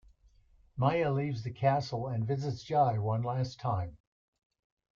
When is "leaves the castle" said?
1.13-2.07